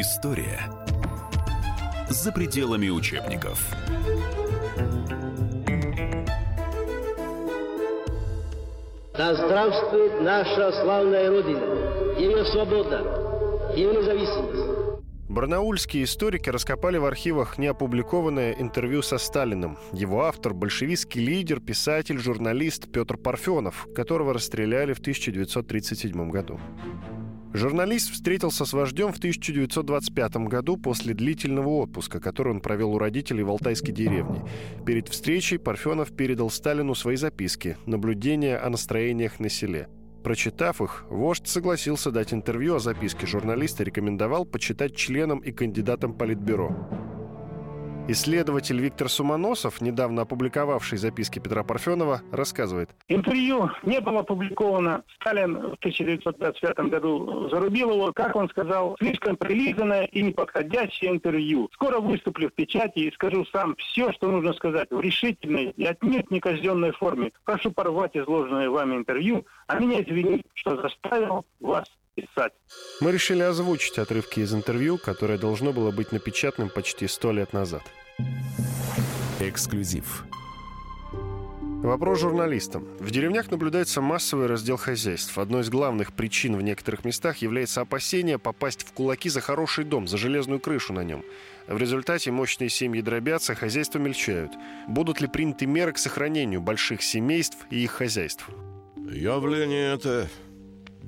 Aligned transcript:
История 0.00 0.60
за 2.08 2.30
пределами 2.30 2.88
учебников. 2.88 3.74
Да 9.12 9.34
здравствует 9.34 10.20
наша 10.20 10.70
славная 10.82 11.28
Родина, 11.30 12.16
ее 12.16 12.44
свобода, 12.44 13.74
ее 13.74 13.92
независимость. 13.92 15.02
Барнаульские 15.28 16.04
историки 16.04 16.48
раскопали 16.48 16.98
в 16.98 17.04
архивах 17.04 17.58
неопубликованное 17.58 18.52
интервью 18.52 19.02
со 19.02 19.18
Сталиным. 19.18 19.78
Его 19.92 20.26
автор– 20.26 20.54
большевистский 20.54 21.24
лидер, 21.24 21.58
писатель, 21.58 22.18
журналист 22.18 22.92
Петр 22.92 23.16
Парфенов, 23.16 23.88
которого 23.96 24.32
расстреляли 24.32 24.92
в 24.92 25.00
1937 25.00 26.30
году. 26.30 26.60
Журналист 27.58 28.12
встретился 28.12 28.64
с 28.64 28.72
вождем 28.72 29.12
в 29.12 29.18
1925 29.18 30.36
году 30.46 30.76
после 30.76 31.12
длительного 31.12 31.68
отпуска, 31.68 32.20
который 32.20 32.52
он 32.52 32.60
провел 32.60 32.92
у 32.92 32.98
родителей 32.98 33.42
в 33.42 33.50
Алтайской 33.50 33.92
деревне. 33.92 34.44
Перед 34.86 35.08
встречей 35.08 35.58
Парфенов 35.58 36.14
передал 36.14 36.50
Сталину 36.50 36.94
свои 36.94 37.16
записки, 37.16 37.76
наблюдения 37.84 38.58
о 38.58 38.70
настроениях 38.70 39.40
на 39.40 39.48
селе– 39.48 39.88
Прочитав 40.22 40.82
их, 40.82 41.04
вождь 41.08 41.46
согласился 41.46 42.10
дать 42.10 42.34
интервью, 42.34 42.74
а 42.74 42.80
записки 42.80 43.24
журналиста 43.24 43.84
рекомендовал 43.84 44.44
почитать 44.44 44.94
членам 44.94 45.38
и 45.38 45.52
кандидатам 45.52 46.12
Политбюро. 46.12 46.76
Исследователь 48.10 48.80
Виктор 48.80 49.10
Сумоносов, 49.10 49.82
недавно 49.82 50.22
опубликовавший 50.22 50.96
записки 50.96 51.40
Петра 51.40 51.62
Парфенова, 51.62 52.22
рассказывает. 52.32 52.88
Интервью 53.06 53.70
не 53.82 54.00
было 54.00 54.20
опубликовано. 54.20 55.02
Сталин 55.16 55.56
в 55.56 55.74
1925 55.74 56.78
году 56.88 57.50
зарубил 57.50 57.90
его, 57.90 58.10
как 58.14 58.34
он 58.34 58.48
сказал, 58.48 58.96
слишком 58.98 59.36
прилизанное 59.36 60.04
и 60.04 60.22
неподходящее 60.22 61.10
интервью. 61.10 61.68
Скоро 61.74 62.00
выступлю 62.00 62.48
в 62.48 62.54
печати 62.54 63.00
и 63.00 63.12
скажу 63.12 63.44
сам 63.52 63.76
все, 63.76 64.10
что 64.12 64.30
нужно 64.30 64.54
сказать 64.54 64.88
в 64.90 64.98
решительной 65.00 65.74
и 65.76 65.84
отнюдь 65.84 66.30
не 66.30 66.40
казенной 66.40 66.92
форме. 66.92 67.32
Прошу 67.44 67.72
порвать 67.72 68.16
изложенное 68.16 68.70
вами 68.70 68.96
интервью, 68.96 69.44
а 69.66 69.78
меня 69.78 70.00
извинить, 70.00 70.46
что 70.54 70.80
заставил 70.80 71.44
вас 71.60 71.86
писать. 72.20 72.52
Мы 73.00 73.12
решили 73.12 73.42
озвучить 73.42 73.98
отрывки 73.98 74.40
из 74.40 74.52
интервью, 74.52 74.98
которое 74.98 75.38
должно 75.38 75.72
было 75.72 75.90
быть 75.90 76.12
напечатанным 76.12 76.68
почти 76.68 77.06
сто 77.06 77.32
лет 77.32 77.52
назад. 77.52 77.82
Эксклюзив. 79.40 80.24
Вопрос 81.82 82.18
журналистам. 82.18 82.88
В 82.98 83.12
деревнях 83.12 83.52
наблюдается 83.52 84.00
массовый 84.00 84.48
раздел 84.48 84.76
хозяйств. 84.76 85.38
Одной 85.38 85.62
из 85.62 85.70
главных 85.70 86.12
причин 86.12 86.56
в 86.56 86.62
некоторых 86.62 87.04
местах 87.04 87.36
является 87.36 87.82
опасение 87.82 88.36
попасть 88.40 88.82
в 88.82 88.92
кулаки 88.92 89.28
за 89.28 89.40
хороший 89.40 89.84
дом, 89.84 90.08
за 90.08 90.18
железную 90.18 90.58
крышу 90.58 90.92
на 90.92 91.04
нем. 91.04 91.24
В 91.68 91.78
результате 91.78 92.32
мощные 92.32 92.68
семьи 92.68 93.00
дробятся, 93.00 93.54
хозяйства 93.54 94.00
мельчают. 94.00 94.50
Будут 94.88 95.20
ли 95.20 95.28
приняты 95.28 95.66
меры 95.66 95.92
к 95.92 95.98
сохранению 95.98 96.60
больших 96.60 97.00
семейств 97.00 97.58
и 97.70 97.84
их 97.84 97.92
хозяйств? 97.92 98.48
Явление 98.96 99.94
это 99.94 100.28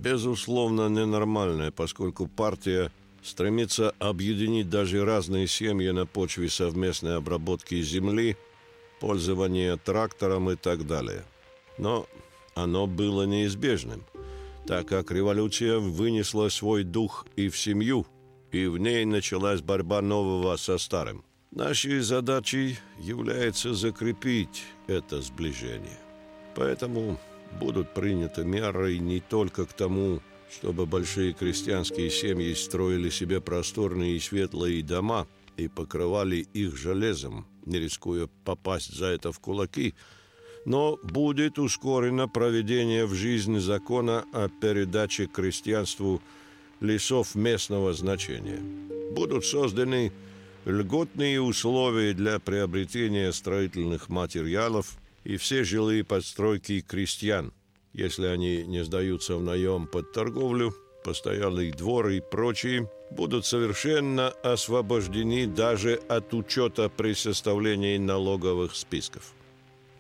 безусловно 0.03 0.89
ненормальное, 0.89 1.71
поскольку 1.71 2.27
партия 2.27 2.91
стремится 3.23 3.91
объединить 3.99 4.71
даже 4.71 5.05
разные 5.05 5.47
семьи 5.47 5.91
на 5.91 6.07
почве 6.07 6.49
совместной 6.49 7.17
обработки 7.17 7.81
земли, 7.83 8.37
пользования 9.01 9.77
трактором 9.77 10.51
и 10.51 10.57
так 10.57 10.87
далее. 10.87 11.25
Но 11.79 12.07
оно 12.55 12.87
было 12.87 13.25
неизбежным, 13.25 14.05
так 14.67 14.89
как 14.89 15.11
революция 15.11 15.79
вынесла 15.79 16.49
свой 16.49 16.83
дух 16.83 17.27
и 17.37 17.49
в 17.49 17.59
семью, 17.59 18.07
и 18.53 18.67
в 18.67 18.79
ней 18.79 19.05
началась 19.05 19.61
борьба 19.61 20.01
нового 20.01 20.57
со 20.57 20.79
старым. 20.79 21.25
Нашей 21.51 22.01
задачей 22.01 22.79
является 22.99 23.75
закрепить 23.75 24.63
это 24.87 25.21
сближение. 25.21 25.99
Поэтому 26.55 27.19
будут 27.59 27.93
приняты 27.95 28.45
меры 28.45 28.99
не 28.99 29.21
только 29.21 29.67
к 29.67 29.73
тому, 29.73 30.21
чтобы 30.51 30.87
большие 30.87 31.33
крестьянские 31.33 32.11
семьи 32.11 32.53
строили 32.55 33.11
себе 33.11 33.41
просторные 33.41 34.17
и 34.17 34.21
светлые 34.21 34.83
дома 34.83 35.27
и 35.57 35.69
покрывали 35.69 36.47
их 36.53 36.77
железом, 36.77 37.47
не 37.67 37.79
рискуя 37.79 38.29
попасть 38.45 38.95
за 38.95 39.07
это 39.07 39.33
в 39.33 39.41
кулаки, 39.41 39.95
но 40.65 40.99
будет 41.03 41.59
ускорено 41.59 42.29
проведение 42.29 43.07
в 43.07 43.15
жизнь 43.15 43.59
закона 43.61 44.25
о 44.33 44.49
передаче 44.49 45.27
крестьянству 45.27 46.21
лесов 46.81 47.35
местного 47.35 47.93
значения. 47.93 48.61
Будут 49.13 49.45
созданы 49.45 50.13
льготные 50.65 51.41
условия 51.41 52.13
для 52.13 52.39
приобретения 52.39 53.33
строительных 53.33 54.09
материалов– 54.09 54.99
и 55.25 55.37
все 55.37 55.65
жилые 55.65 56.05
подстройки 56.05 56.81
крестьян, 56.81 57.53
если 57.93 58.27
они 58.27 58.65
не 58.65 58.85
сдаются 58.85 59.37
в 59.37 59.43
наем 59.43 59.87
под 59.87 60.13
торговлю, 60.13 60.75
постоялый 61.05 61.73
двор 61.73 62.09
и 62.09 62.21
прочие, 62.21 62.91
будут 63.11 63.47
совершенно 63.47 64.29
освобождены 64.29 65.47
даже 65.47 65.95
от 66.09 66.33
учета 66.35 66.89
при 66.89 67.15
составлении 67.15 67.99
налоговых 67.99 68.75
списков. 68.75 69.33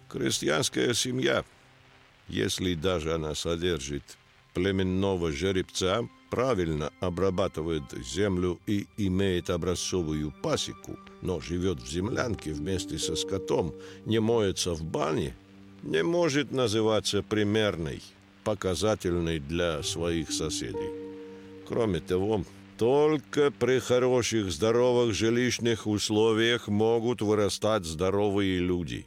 Крестьянская 0.09 0.95
семья, 0.95 1.45
если 2.29 2.75
даже 2.75 3.15
она 3.15 3.35
содержит 3.35 4.03
племенного 4.55 5.33
жеребца, 5.33 6.09
правильно 6.31 6.93
обрабатывает 7.01 7.85
землю 8.05 8.61
и 8.67 8.87
имеет 8.97 9.51
образцовую 9.51 10.33
пасеку, 10.43 10.99
но 11.23 11.41
живет 11.41 11.81
в 11.81 11.91
землянке 11.91 12.53
вместе 12.53 12.99
со 12.99 13.17
скотом, 13.17 13.75
не 14.05 14.19
моется 14.21 14.75
в 14.75 14.83
бане, 14.83 15.35
не 15.83 16.03
может 16.03 16.51
называться 16.51 17.23
примерной, 17.23 18.03
показательной 18.45 19.39
для 19.39 19.83
своих 19.83 20.31
соседей. 20.33 20.91
Кроме 21.67 22.01
того, 22.01 22.45
только 22.79 23.51
при 23.51 23.79
хороших, 23.79 24.51
здоровых 24.51 25.15
жилищных 25.15 25.87
условиях 25.87 26.69
могут 26.69 27.23
вырастать 27.23 27.85
здоровые 27.85 28.59
люди. 28.59 29.07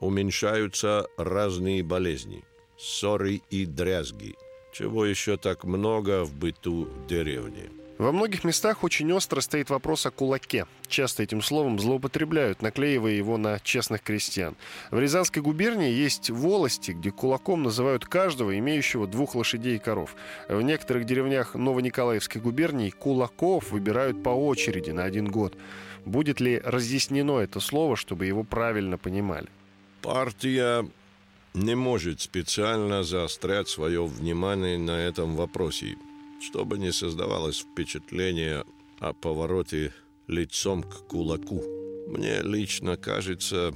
Уменьшаются 0.00 1.06
разные 1.16 1.82
болезни, 1.82 2.44
ссоры 2.76 3.40
и 3.50 3.64
дрязги– 3.64 4.34
чего 4.76 5.06
еще 5.06 5.38
так 5.38 5.64
много 5.64 6.24
в 6.24 6.34
быту 6.34 6.88
деревни. 7.08 7.70
Во 7.98 8.12
многих 8.12 8.44
местах 8.44 8.84
очень 8.84 9.10
остро 9.12 9.40
стоит 9.40 9.70
вопрос 9.70 10.04
о 10.04 10.10
кулаке. 10.10 10.66
Часто 10.86 11.22
этим 11.22 11.40
словом 11.40 11.78
злоупотребляют, 11.78 12.60
наклеивая 12.60 13.12
его 13.12 13.38
на 13.38 13.58
честных 13.60 14.02
крестьян. 14.02 14.54
В 14.90 14.98
Рязанской 14.98 15.40
губернии 15.40 15.90
есть 15.90 16.28
волости, 16.28 16.90
где 16.90 17.10
кулаком 17.10 17.62
называют 17.62 18.04
каждого, 18.04 18.58
имеющего 18.58 19.06
двух 19.06 19.34
лошадей 19.34 19.76
и 19.76 19.78
коров. 19.78 20.14
В 20.48 20.60
некоторых 20.60 21.06
деревнях 21.06 21.54
Новониколаевской 21.54 22.42
губернии 22.42 22.90
кулаков 22.90 23.70
выбирают 23.70 24.22
по 24.22 24.28
очереди 24.28 24.90
на 24.90 25.04
один 25.04 25.30
год. 25.30 25.56
Будет 26.04 26.38
ли 26.38 26.60
разъяснено 26.62 27.38
это 27.38 27.60
слово, 27.60 27.96
чтобы 27.96 28.26
его 28.26 28.44
правильно 28.44 28.98
понимали? 28.98 29.48
Партия 30.02 30.86
не 31.54 31.74
может 31.74 32.20
специально 32.20 33.02
заострять 33.02 33.68
свое 33.68 34.04
внимание 34.04 34.76
на 34.76 35.00
этом 35.00 35.34
вопросе, 35.34 35.96
чтобы 36.46 36.78
не 36.78 36.92
создавалось 36.92 37.60
впечатление 37.60 38.64
о 39.00 39.12
повороте 39.12 39.92
лицом 40.26 40.82
к 40.82 41.06
кулаку. 41.08 41.62
Мне 42.08 42.40
лично 42.42 42.96
кажется, 42.96 43.74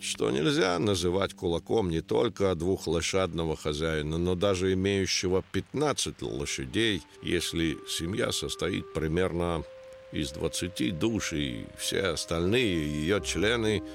что 0.00 0.30
нельзя 0.30 0.78
называть 0.78 1.34
кулаком 1.34 1.90
не 1.90 2.00
только 2.00 2.54
двухлошадного 2.54 3.56
хозяина, 3.56 4.18
но 4.18 4.34
даже 4.34 4.72
имеющего 4.72 5.44
15 5.52 6.20
лошадей, 6.22 7.02
если 7.22 7.78
семья 7.88 8.32
состоит 8.32 8.92
примерно 8.92 9.62
из 10.10 10.32
20 10.32 10.98
душ, 10.98 11.32
и 11.32 11.66
все 11.78 12.00
остальные 12.08 13.00
ее 13.00 13.20
члены– 13.24 13.82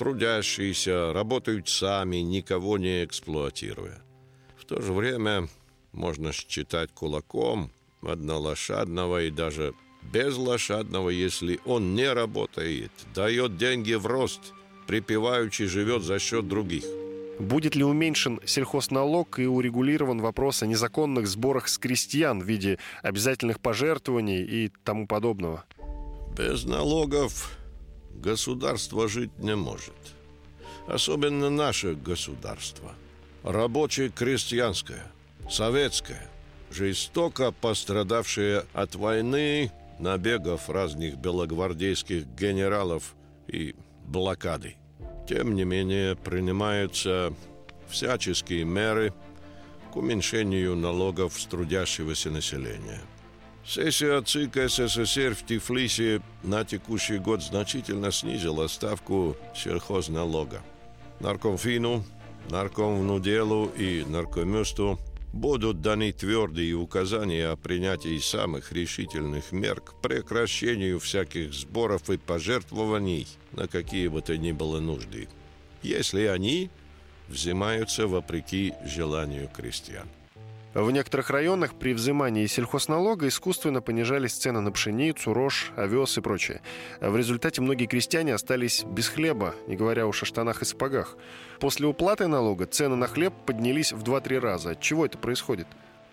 трудящиеся, 0.00 1.12
работают 1.12 1.68
сами, 1.68 2.16
никого 2.16 2.78
не 2.78 3.04
эксплуатируя. 3.04 4.00
В 4.56 4.64
то 4.64 4.80
же 4.80 4.94
время 4.94 5.46
можно 5.92 6.32
считать 6.32 6.90
кулаком 6.92 7.70
однолошадного 8.02 9.24
и 9.24 9.30
даже 9.30 9.74
безлошадного, 10.12 11.10
если 11.10 11.60
он 11.64 11.94
не 11.94 12.12
работает, 12.12 12.90
дает 13.14 13.56
деньги 13.56 13.94
в 13.94 14.06
рост, 14.06 14.52
припеваючи 14.86 15.66
живет 15.66 16.02
за 16.02 16.18
счет 16.18 16.48
других. 16.48 16.84
Будет 17.38 17.74
ли 17.74 17.82
уменьшен 17.82 18.38
сельхозналог 18.44 19.38
и 19.38 19.46
урегулирован 19.46 20.20
вопрос 20.20 20.62
о 20.62 20.66
незаконных 20.66 21.26
сборах 21.26 21.68
с 21.68 21.78
крестьян 21.78 22.40
в 22.40 22.44
виде 22.44 22.78
обязательных 23.02 23.60
пожертвований 23.60 24.42
и 24.42 24.70
тому 24.84 25.06
подобного? 25.06 25.64
Без 26.36 26.64
налогов 26.64 27.56
государство 28.14 29.08
жить 29.08 29.38
не 29.38 29.56
может. 29.56 29.94
Особенно 30.86 31.48
наше 31.48 31.94
государство. 31.94 32.92
Рабочее 33.42 34.10
крестьянское, 34.10 35.10
советское, 35.50 36.22
жестоко 36.70 37.52
пострадавшее 37.52 38.64
от 38.72 38.94
войны, 38.94 39.72
набегов 39.98 40.70
разных 40.70 41.16
белогвардейских 41.16 42.26
генералов 42.26 43.14
и 43.48 43.74
блокады. 44.06 44.76
Тем 45.28 45.54
не 45.54 45.64
менее, 45.64 46.16
принимаются 46.16 47.34
всяческие 47.88 48.64
меры 48.64 49.12
к 49.92 49.96
уменьшению 49.96 50.76
налогов 50.76 51.38
с 51.40 51.44
трудящегося 51.46 52.30
населения. 52.30 53.00
Сессия 53.66 54.22
ЦИК 54.22 54.68
СССР 54.68 55.34
в 55.34 55.44
Тифлисе 55.46 56.22
на 56.42 56.64
текущий 56.64 57.18
год 57.18 57.42
значительно 57.42 58.10
снизила 58.10 58.68
ставку 58.68 59.36
сельхозналога. 59.54 60.62
Наркомфину, 61.20 62.04
наркомвнуделу 62.48 63.66
и 63.66 64.04
наркомюсту 64.04 64.98
будут 65.32 65.80
даны 65.80 66.12
твердые 66.12 66.74
указания 66.74 67.48
о 67.48 67.56
принятии 67.56 68.18
самых 68.18 68.72
решительных 68.72 69.52
мер 69.52 69.80
к 69.80 69.94
прекращению 70.00 70.98
всяких 70.98 71.54
сборов 71.54 72.10
и 72.10 72.16
пожертвований 72.16 73.26
на 73.52 73.68
какие 73.68 74.08
бы 74.08 74.22
то 74.22 74.36
ни 74.36 74.52
было 74.52 74.80
нужды, 74.80 75.28
если 75.82 76.24
они 76.24 76.70
взимаются 77.28 78.06
вопреки 78.06 78.74
желанию 78.84 79.48
крестьян. 79.48 80.08
В 80.72 80.88
некоторых 80.92 81.30
районах 81.30 81.74
при 81.74 81.92
взимании 81.92 82.46
сельхозналога 82.46 83.26
искусственно 83.26 83.82
понижались 83.82 84.34
цены 84.34 84.60
на 84.60 84.70
пшеницу, 84.70 85.34
рожь, 85.34 85.72
овес 85.76 86.16
и 86.16 86.20
прочее. 86.20 86.62
В 87.00 87.16
результате 87.16 87.60
многие 87.60 87.86
крестьяне 87.86 88.34
остались 88.34 88.84
без 88.84 89.08
хлеба, 89.08 89.56
не 89.66 89.74
говоря 89.74 90.06
уж 90.06 90.22
о 90.22 90.26
штанах 90.26 90.62
и 90.62 90.64
сапогах. 90.64 91.16
После 91.58 91.88
уплаты 91.88 92.28
налога 92.28 92.66
цены 92.66 92.94
на 92.94 93.08
хлеб 93.08 93.34
поднялись 93.46 93.92
в 93.92 94.04
2-3 94.04 94.38
раза. 94.38 94.70
От 94.70 94.80
чего 94.80 95.06
это 95.06 95.18
происходит? 95.18 95.66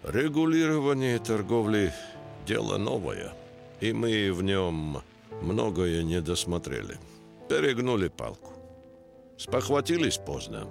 Регулирование 0.04 1.20
торговли– 1.20 1.94
дело 2.48 2.78
новое, 2.78 3.34
и 3.80 3.94
мы 3.94 4.32
в 4.34 4.42
нем 4.42 5.04
многое 5.42 6.02
не 6.02 6.20
досмотрели. 6.20 6.98
Перегнули 7.48 8.08
палку. 8.08 8.54
Спохватились 9.38 10.18
поздно. 10.18 10.68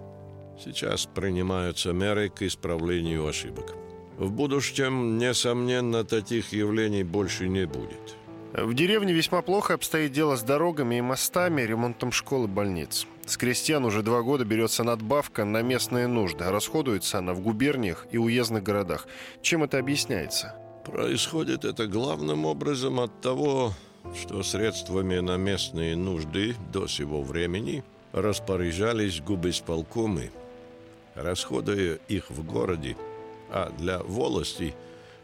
Сейчас 0.62 1.06
принимаются 1.06 1.92
меры 1.92 2.30
к 2.30 2.42
исправлению 2.42 3.26
ошибок. 3.26 3.74
В 4.16 4.30
будущем, 4.30 5.18
несомненно, 5.18 6.04
таких 6.04 6.52
явлений 6.52 7.04
больше 7.04 7.48
не 7.48 7.66
будет. 7.66 8.16
В 8.54 8.72
деревне 8.72 9.12
весьма 9.12 9.42
плохо 9.42 9.74
обстоит 9.74 10.12
дело 10.12 10.36
с 10.36 10.42
дорогами 10.42 10.96
и 10.96 11.00
мостами, 11.02 11.60
ремонтом 11.60 12.10
школ 12.10 12.44
и 12.44 12.48
больниц. 12.48 13.06
С 13.26 13.36
крестьян 13.36 13.84
уже 13.84 14.02
два 14.02 14.22
года 14.22 14.46
берется 14.46 14.82
надбавка 14.82 15.44
на 15.44 15.60
местные 15.60 16.06
нужды, 16.06 16.44
а 16.44 16.52
расходуется 16.52 17.18
она 17.18 17.34
в 17.34 17.40
губерниях 17.40 18.06
и 18.10 18.16
уездных 18.16 18.62
городах. 18.62 19.06
Чем 19.42 19.64
это 19.64 19.78
объясняется? 19.78 20.54
Происходит 20.86 21.66
это 21.66 21.86
главным 21.86 22.46
образом 22.46 23.00
от 23.00 23.20
того, 23.20 23.74
что 24.18 24.42
средствами 24.42 25.18
на 25.18 25.36
местные 25.36 25.94
нужды 25.94 26.54
до 26.72 26.86
сего 26.86 27.22
времени 27.22 27.84
распоряжались 28.12 29.20
губисполкомы– 29.20 30.30
расходуя 31.16 31.98
их 32.08 32.30
в 32.30 32.44
городе, 32.44 32.96
а 33.50 33.70
для 33.70 33.98
волости, 33.98 34.74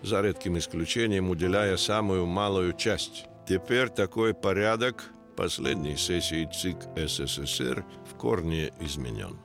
за 0.03 0.21
редким 0.21 0.59
исключением, 0.59 1.31
уделяя 1.31 1.77
самую 1.77 2.27
малую 2.27 2.73
часть. 2.73 3.27
Теперь 3.49 3.89
такой 3.89 4.35
порядок 4.35 5.05
последней 5.37 5.97
сессии 5.97 6.49
ЦИК 6.53 6.77
СССР 6.97 7.85
в 8.11 8.17
корне 8.17 8.73
изменен. 8.81 9.39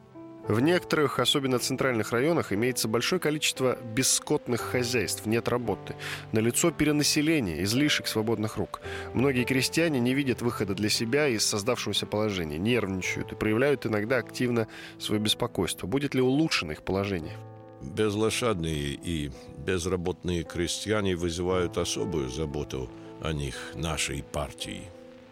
В 0.48 0.62
некоторых, 0.62 1.20
особенно 1.20 1.60
центральных 1.60 2.12
районах, 2.14 2.54
имеется 2.54 2.88
большое 2.88 3.20
количество 3.20 3.78
бесскотных 3.94 4.62
хозяйств, 4.62 5.26
нет 5.26 5.50
работы. 5.50 5.96
Налицо 6.32 6.72
перенаселение, 6.72 7.64
излишек 7.64 8.08
свободных 8.08 8.56
рук. 8.56 8.80
Многие 9.14 9.44
крестьяне 9.44 10.00
не 10.00 10.14
видят 10.14 10.42
выхода 10.42 10.74
для 10.74 10.90
себя 10.90 11.28
из 11.28 11.46
создавшегося 11.46 12.06
положения, 12.06 12.58
нервничают 12.58 13.34
и 13.34 13.36
проявляют 13.36 13.86
иногда 13.86 14.18
активно 14.18 14.68
свое 15.00 15.20
беспокойство. 15.20 15.86
Будет 15.86 16.16
ли 16.16 16.22
улучшено 16.22 16.72
их 16.72 16.82
положение? 16.82 17.36
Безлошадные 17.82 18.94
и 18.94 19.32
безработные 19.58 20.44
крестьяне 20.44 21.18
вызывают 21.18 21.78
особую 21.78 22.30
заботу 22.30 22.90
о 23.22 23.34
них 23.34 23.56
нашей 23.76 24.24
партии. 24.24 24.84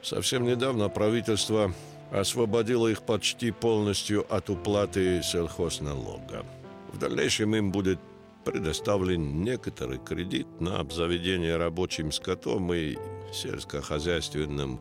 Совсем 0.02 0.44
недавно 0.44 0.90
правительство 0.90 1.74
освободила 2.12 2.88
их 2.88 3.02
почти 3.02 3.52
полностью 3.52 4.25
от 4.34 4.50
уплаты 4.50 5.22
сельхозналога. 5.24 6.46
В 6.94 6.98
дальнейшем 6.98 7.56
им 7.56 7.72
будет 7.72 8.00
предоставлен 8.46 9.42
некоторый 9.42 9.98
кредит 9.98 10.48
на 10.62 10.80
обзаведение 10.80 11.57
рабочим 11.57 12.12
скотом 12.12 12.74
и 12.74 12.96
сельскохозяйственным 13.34 14.80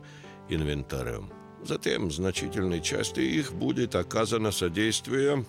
инвентарем. 0.49 1.31
Затем 1.63 2.11
значительной 2.11 2.79
части 2.79 3.21
их 3.21 3.53
будет 3.53 3.95
оказано 3.95 4.51
содействие 4.51 5.43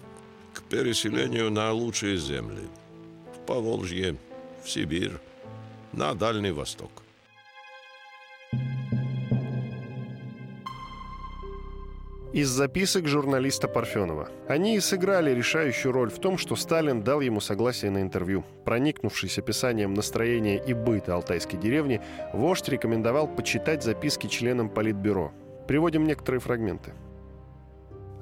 к 0.55 0.63
переселению 0.63 1.51
на 1.51 1.71
лучшие 1.73 2.17
земли 2.17 2.69
в 3.35 3.47
Поволжье, 3.47 4.17
в 4.65 4.71
Сибирь, 4.71 5.13
на 5.93 6.15
Дальний 6.15 6.53
Восток. 6.53 7.06
Из 12.37 12.51
записок 12.51 13.09
журналиста 13.09 13.67
Парфенова. 13.67 14.29
Они 14.47 14.77
и 14.77 14.81
сыграли 14.81 15.31
решающую 15.31 15.91
роль 15.91 16.11
в 16.11 16.19
том, 16.19 16.37
что 16.37 16.55
Сталин 16.55 17.03
дал 17.03 17.23
ему 17.23 17.41
согласие 17.41 17.91
на 17.91 18.03
интервью. 18.03 18.45
Проникнувшись 18.67 19.39
описанием 19.39 19.95
настроения 19.95 20.63
и 20.63 20.75
быта 20.75 21.15
алтайской 21.15 21.59
деревни, 21.59 22.03
вождь 22.35 22.69
рекомендовал 22.69 23.27
почитать 23.27 23.83
записки 23.83 24.27
членам 24.27 24.69
Политбюро. 24.69 25.33
Приводим 25.67 26.05
некоторые 26.05 26.43
фрагменты. 26.43 26.93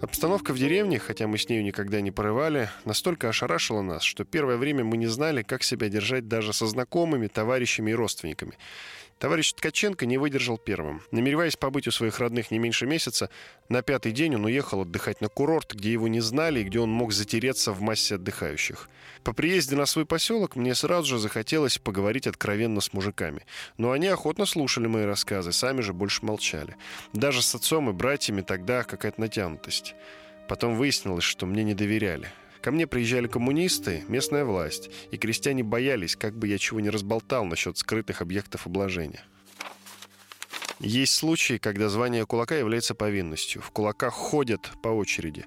Обстановка 0.01 0.53
в 0.53 0.59
деревне, 0.59 1.01
хотя 1.01 1.27
мы 1.27 1.37
с 1.37 1.49
нею 1.49 1.65
никогда 1.65 2.01
не 2.01 2.13
порывали, 2.13 2.69
настолько 2.85 3.29
ошарашила 3.29 3.83
нас, 3.83 4.03
что 4.05 4.25
первое 4.25 4.59
время 4.59 4.85
мы 4.85 4.97
не 4.97 5.07
знали, 5.07 5.43
как 5.43 5.65
себя 5.65 5.89
держать 5.89 6.29
даже 6.29 6.53
со 6.53 6.67
знакомыми, 6.67 7.27
товарищами 7.27 7.91
и 7.91 7.95
родственниками. 7.95 8.53
Товарищ 9.19 9.53
Ткаченко 9.53 10.07
не 10.07 10.19
выдержал 10.19 10.59
первым. 10.59 11.03
Намереваясь 11.11 11.57
побыть 11.57 11.87
у 11.87 11.91
своих 11.91 12.19
родных 12.19 12.51
не 12.51 12.59
меньше 12.59 12.87
месяца, 12.87 13.31
на 13.69 13.83
пятый 13.83 14.13
день 14.13 14.35
он 14.35 14.45
уехал 14.45 14.83
отдыхать 14.83 15.21
на 15.21 15.29
курорт, 15.29 15.75
где 15.75 15.93
его 15.93 16.09
не 16.09 16.21
знали 16.21 16.61
и 16.61 16.65
где 16.65 16.81
он 16.81 16.91
мог 16.91 17.13
затереться 17.13 17.73
в 17.73 17.81
массе 17.81 18.17
отдыхающих. 18.17 18.89
По 19.23 19.33
приезде 19.33 19.77
на 19.77 19.87
свой 19.87 20.05
поселок 20.05 20.57
мне 20.57 20.75
сразу 20.75 21.07
же 21.07 21.19
захотелось 21.19 21.79
поговорить 21.79 22.27
откровенно 22.27 22.81
с 22.81 22.93
мужиками. 22.93 23.47
Но 23.79 23.93
они 23.93 24.09
охотно 24.09 24.47
слушали 24.47 24.87
мои 24.87 25.05
рассказы, 25.05 25.53
сами 25.53 25.81
же 25.81 25.93
больше 25.93 26.25
молчали. 26.25 26.77
Даже 27.13 27.41
с 27.41 27.55
отцом 27.55 27.89
и 27.89 27.93
братьями 27.93 28.43
тогда 28.43 28.83
какая-то 28.83 29.21
натянутость. 29.21 29.95
Потом 30.49 30.77
выяснилось, 30.77 31.25
что 31.25 31.47
мне 31.47 31.65
не 31.65 31.75
доверяли. 31.75 32.31
Ко 32.65 32.71
мне 32.71 32.87
приезжали 32.87 33.27
коммунисты, 33.27 34.05
местная 34.09 34.47
власть, 34.47 34.89
и 35.11 35.19
крестьяне 35.19 35.63
боялись, 35.63 36.17
как 36.17 36.35
бы 36.35 36.49
я 36.49 36.57
чего 36.57 36.81
не 36.81 36.89
разболтал 36.89 37.45
насчет 37.45 37.77
скрытых 37.77 38.23
объектов 38.23 38.67
обложения. 38.67 39.23
Есть 40.81 41.13
случаи, 41.13 41.59
когда 41.59 41.91
звание 41.91 42.25
кулака 42.25 42.57
является 42.57 42.95
повинностью. 42.95 43.61
В 43.61 43.71
кулаках 43.71 44.15
ходят 44.15 44.71
по 44.83 44.89
очереди. 44.89 45.45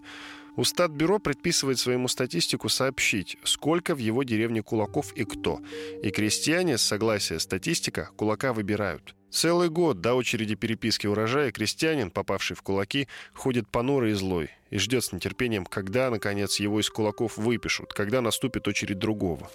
Устат-бюро 0.58 1.18
предписывает 1.18 1.80
своему 1.80 2.08
статистику 2.08 2.70
сообщить, 2.70 3.38
сколько 3.44 3.96
в 3.96 3.98
его 3.98 4.22
деревне 4.22 4.62
кулаков 4.62 5.12
и 5.14 5.24
кто. 5.24 5.60
И 6.04 6.12
крестьяне 6.12 6.78
с 6.78 6.84
согласия 6.84 7.40
статистика 7.40 8.12
кулака 8.16 8.54
выбирают. 8.54 9.17
Целый 9.30 9.70
год 9.70 10.00
до 10.02 10.14
очереди 10.14 10.56
переписки 10.56 11.06
урожая 11.06 11.52
крестьянин, 11.52 12.12
попавший 12.12 12.56
в 12.56 12.62
кулаки, 12.62 13.08
ходит 13.34 13.68
понурый 13.70 14.12
и 14.12 14.16
злой 14.16 14.52
и 14.70 14.78
ждет 14.78 15.04
с 15.04 15.12
нетерпением, 15.12 15.66
когда, 15.66 16.10
наконец, 16.10 16.60
его 16.60 16.80
из 16.80 16.90
кулаков 16.90 17.38
выпишут, 17.38 17.94
когда 17.94 18.22
наступит 18.22 18.68
очередь 18.68 19.00
другого. 19.00 19.50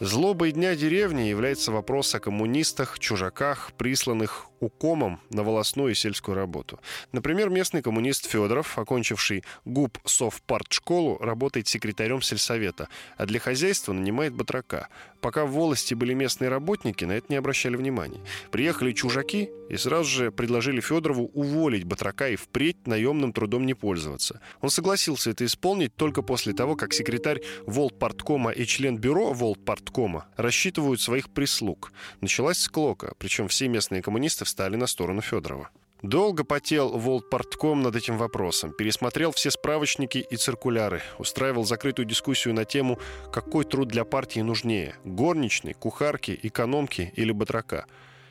Злобой 0.00 0.52
дня 0.52 0.76
деревни 0.76 1.22
является 1.22 1.72
вопрос 1.72 2.14
о 2.14 2.20
коммунистах, 2.20 3.00
чужаках, 3.00 3.72
присланных 3.76 4.46
укомом 4.60 5.20
на 5.30 5.42
волосную 5.42 5.90
и 5.90 5.94
сельскую 5.94 6.36
работу. 6.36 6.78
Например, 7.10 7.50
местный 7.50 7.82
коммунист 7.82 8.26
Федоров, 8.26 8.78
окончивший 8.78 9.42
ГУП 9.64 9.98
Совпартшколу, 10.04 11.18
работает 11.18 11.66
секретарем 11.66 12.22
сельсовета, 12.22 12.88
а 13.16 13.26
для 13.26 13.40
хозяйства 13.40 13.92
нанимает 13.92 14.34
батрака. 14.34 14.88
Пока 15.20 15.44
в 15.44 15.50
волости 15.50 15.94
были 15.94 16.14
местные 16.14 16.48
работники, 16.48 17.04
на 17.04 17.12
это 17.12 17.26
не 17.28 17.36
обращали 17.36 17.76
внимания. 17.76 18.20
Приехали 18.50 18.92
чужаки 18.92 19.50
и 19.68 19.76
сразу 19.76 20.08
же 20.08 20.30
предложили 20.30 20.80
Федорову 20.80 21.30
уволить 21.34 21.84
батрака 21.84 22.28
и 22.28 22.36
впредь 22.36 22.86
наемным 22.86 23.32
трудом 23.32 23.66
не 23.66 23.74
пользоваться. 23.74 24.40
Он 24.60 24.70
согласился 24.70 25.30
это 25.30 25.44
исполнить 25.44 25.94
только 25.96 26.22
после 26.22 26.52
того, 26.52 26.76
как 26.76 26.92
секретарь 26.92 27.42
Волтпарткома 27.66 28.52
и 28.52 28.64
член 28.64 28.96
бюро 28.96 29.32
Волтпарткома 29.32 30.26
рассчитывают 30.36 31.00
своих 31.00 31.30
прислуг. 31.30 31.92
Началась 32.20 32.58
склока, 32.58 33.14
причем 33.18 33.48
все 33.48 33.68
местные 33.68 34.02
коммунисты 34.02 34.44
встали 34.44 34.76
на 34.76 34.86
сторону 34.86 35.20
Федорова. 35.20 35.70
Долго 36.02 36.44
потел 36.44 36.96
Волтпортком 36.96 37.82
над 37.82 37.96
этим 37.96 38.18
вопросом, 38.18 38.72
пересмотрел 38.72 39.32
все 39.32 39.50
справочники 39.50 40.18
и 40.18 40.36
циркуляры, 40.36 41.02
устраивал 41.18 41.64
закрытую 41.64 42.06
дискуссию 42.06 42.54
на 42.54 42.64
тему, 42.64 43.00
какой 43.32 43.64
труд 43.64 43.88
для 43.88 44.04
партии 44.04 44.38
нужнее– 44.38 44.94
горничной, 45.04 45.74
кухарки, 45.74 46.38
экономки 46.44 47.12
или 47.16 47.32
батрака. 47.32 47.86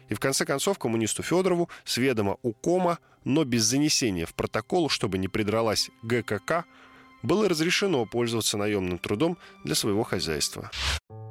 И 0.07 0.13
в 0.13 0.19
конце 0.21 0.45
концов 0.45 0.79
коммунисту 0.79 1.23
Федорову 1.23 1.69
с 1.83 1.97
ведома 1.97 2.37
УКОМа, 2.41 2.99
но 3.25 3.43
без 3.43 3.63
занесения 3.63 4.25
в 4.25 4.33
протокол, 4.33 4.87
чтобы 4.87 5.17
не 5.17 5.27
придралась 5.27 5.89
ГКК, 6.03 6.63
было 7.21 7.49
разрешено 7.49 8.05
пользоваться 8.05 8.57
наемным 8.57 8.97
трудом 8.97 9.37
для 9.65 9.75
своего 9.75 10.03
хозяйства. 10.03 10.71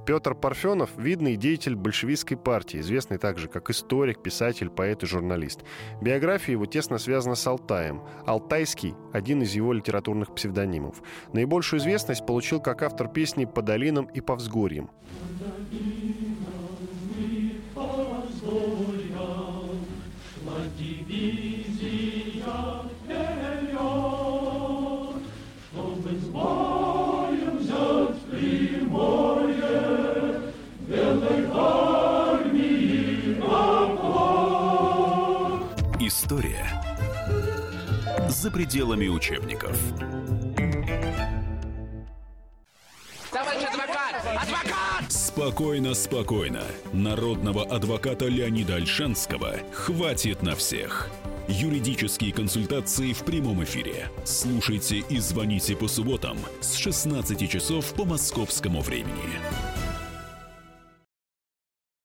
Петр 0.06 0.36
Парфенов– 0.36 0.90
видный 0.96 1.34
деятель 1.34 1.74
большевистской 1.74 2.36
партии, 2.36 2.78
известный 2.78 3.18
также 3.18 3.48
как 3.48 3.70
историк, 3.70 4.22
писатель, 4.22 4.70
поэт 4.70 5.02
и 5.02 5.06
журналист. 5.06 5.64
Биография 6.00 6.52
его 6.52 6.64
тесно 6.64 6.98
связана 6.98 7.34
с 7.34 7.44
Алтаем. 7.44 8.02
Алтайский– 8.24 8.94
один 9.12 9.42
из 9.42 9.52
его 9.52 9.72
литературных 9.72 10.32
псевдонимов. 10.32 11.02
Наибольшую 11.32 11.80
известность 11.80 12.24
получил 12.24 12.60
как 12.60 12.82
автор 12.82 13.08
песни 13.08 13.46
«По 13.46 13.62
долинам 13.62 14.04
и 14.04 14.20
по 14.20 14.36
взгорьям». 14.36 14.90
История 21.18 21.65
за 38.46 38.52
пределами 38.52 39.08
учебников. 39.08 39.76
Товарищ 43.32 43.64
адвокат! 43.64 44.14
Адвокат! 44.42 45.12
Спокойно, 45.12 45.94
спокойно. 45.94 46.62
Народного 46.92 47.64
адвоката 47.64 48.28
Леонида 48.28 48.76
Альшанского 48.76 49.54
хватит 49.72 50.42
на 50.42 50.54
всех. 50.54 51.10
Юридические 51.48 52.32
консультации 52.32 53.12
в 53.12 53.24
прямом 53.24 53.64
эфире. 53.64 54.10
Слушайте 54.24 54.98
и 54.98 55.18
звоните 55.18 55.74
по 55.74 55.88
субботам 55.88 56.38
с 56.60 56.76
16 56.76 57.50
часов 57.50 57.94
по 57.94 58.04
московскому 58.04 58.80
времени. 58.80 59.40